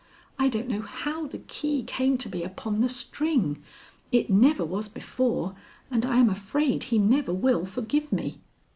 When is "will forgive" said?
7.31-8.11